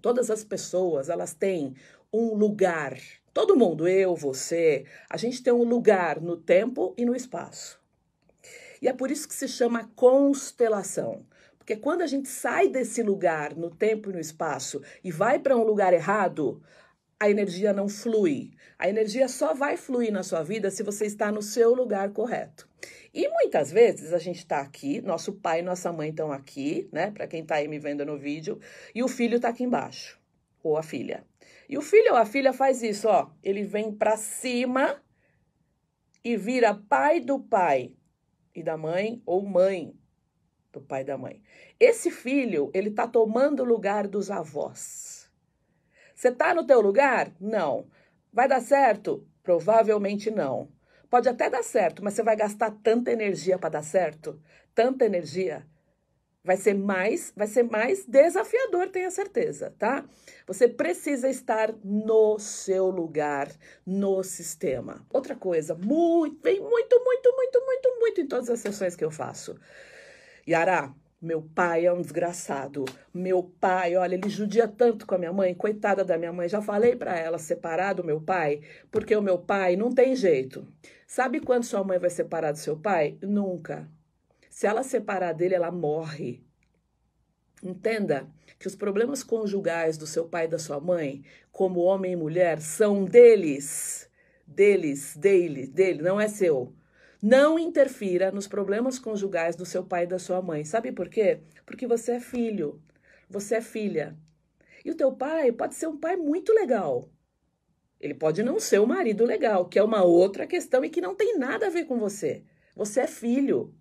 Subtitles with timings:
[0.00, 1.74] Todas as pessoas, elas têm
[2.12, 2.98] um lugar.
[3.34, 7.80] Todo mundo, eu, você, a gente tem um lugar no tempo e no espaço.
[8.80, 11.26] E é por isso que se chama constelação.
[11.58, 15.56] Porque quando a gente sai desse lugar no tempo e no espaço e vai para
[15.56, 16.60] um lugar errado,
[17.18, 18.52] a energia não flui.
[18.78, 22.68] A energia só vai fluir na sua vida se você está no seu lugar correto.
[23.12, 27.10] E muitas vezes a gente está aqui, nosso pai e nossa mãe estão aqui, né?
[27.10, 28.58] Para quem está aí me vendo no vídeo,
[28.94, 30.18] e o filho está aqui embaixo,
[30.62, 31.26] ou a filha.
[31.68, 33.30] E o filho ou a filha faz isso, ó.
[33.42, 35.02] Ele vem para cima
[36.24, 37.94] e vira pai do pai
[38.54, 39.94] e da mãe, ou mãe
[40.72, 41.42] do pai e da mãe.
[41.78, 45.30] Esse filho, ele está tomando o lugar dos avós.
[46.14, 47.32] Você está no teu lugar?
[47.40, 47.88] Não.
[48.32, 49.26] Vai dar certo?
[49.42, 50.70] Provavelmente não.
[51.12, 54.40] Pode até dar certo, mas você vai gastar tanta energia para dar certo,
[54.74, 55.66] tanta energia.
[56.42, 60.06] Vai ser mais, vai ser mais desafiador, tenha certeza, tá?
[60.46, 63.52] Você precisa estar no seu lugar,
[63.84, 65.06] no sistema.
[65.12, 69.10] Outra coisa, muito, vem muito, muito, muito, muito, muito em todas as sessões que eu
[69.10, 69.54] faço.
[70.48, 72.84] Yara, meu pai é um desgraçado.
[73.14, 76.48] Meu pai, olha, ele judia tanto com a minha mãe, coitada da minha mãe.
[76.48, 80.66] Já falei para ela separar do meu pai, porque o meu pai não tem jeito.
[81.06, 83.18] Sabe quando sua mãe vai separar do seu pai?
[83.22, 83.88] Nunca.
[84.50, 86.44] Se ela separar dele, ela morre.
[87.62, 88.28] Entenda
[88.58, 92.60] que os problemas conjugais do seu pai e da sua mãe, como homem e mulher,
[92.60, 94.10] são deles.
[94.44, 96.74] Deles, dele, dele, não é seu.
[97.22, 100.64] Não interfira nos problemas conjugais do seu pai e da sua mãe.
[100.64, 101.40] Sabe por quê?
[101.64, 102.82] Porque você é filho,
[103.30, 104.18] você é filha.
[104.84, 107.08] E o teu pai pode ser um pai muito legal.
[108.00, 111.00] Ele pode não ser o um marido legal, que é uma outra questão e que
[111.00, 112.42] não tem nada a ver com você.
[112.74, 113.72] Você é filho.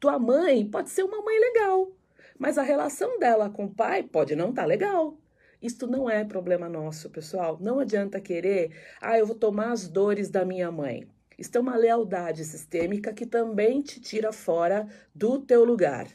[0.00, 1.92] Tua mãe pode ser uma mãe legal,
[2.38, 5.18] mas a relação dela com o pai pode não estar tá legal.
[5.60, 7.58] Isto não é problema nosso, pessoal.
[7.60, 11.06] Não adianta querer, ah, eu vou tomar as dores da minha mãe.
[11.38, 16.06] Isto é uma lealdade sistêmica que também te tira fora do teu lugar.